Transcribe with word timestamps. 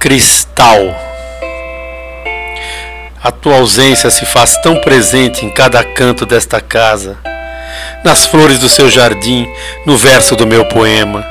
Cristal. 0.00 0.96
A 3.20 3.32
tua 3.32 3.56
ausência 3.56 4.10
se 4.10 4.24
faz 4.24 4.56
tão 4.58 4.76
presente 4.80 5.44
em 5.44 5.50
cada 5.50 5.82
canto 5.82 6.24
desta 6.24 6.60
casa, 6.60 7.18
nas 8.04 8.24
flores 8.24 8.60
do 8.60 8.68
seu 8.68 8.88
jardim, 8.88 9.44
no 9.84 9.96
verso 9.96 10.36
do 10.36 10.46
meu 10.46 10.64
poema, 10.66 11.26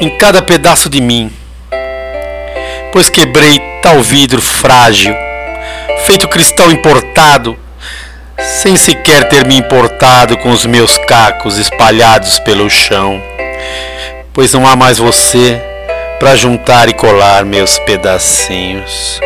em 0.00 0.10
cada 0.18 0.42
pedaço 0.42 0.90
de 0.90 1.00
mim. 1.00 1.32
Pois 2.90 3.08
quebrei 3.08 3.60
tal 3.80 4.02
vidro 4.02 4.42
frágil, 4.42 5.14
feito 6.04 6.26
cristal 6.26 6.72
importado, 6.72 7.56
sem 8.60 8.74
sequer 8.74 9.28
ter 9.28 9.46
me 9.46 9.56
importado 9.56 10.36
com 10.38 10.50
os 10.50 10.66
meus 10.66 10.98
cacos 11.06 11.56
espalhados 11.58 12.40
pelo 12.40 12.68
chão. 12.68 13.22
Pois 14.32 14.52
não 14.52 14.66
há 14.66 14.74
mais 14.74 14.98
você 14.98 15.62
para 16.18 16.34
juntar 16.34 16.88
e 16.88 16.92
colar 16.92 17.44
meus 17.44 17.78
pedacinhos. 17.80 19.20